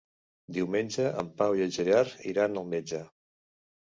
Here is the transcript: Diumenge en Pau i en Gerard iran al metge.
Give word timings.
Diumenge 0.55 1.03
en 1.21 1.29
Pau 1.41 1.57
i 1.59 1.63
en 1.65 1.73
Gerard 1.75 2.15
iran 2.31 2.57
al 2.63 2.67
metge. 2.73 3.03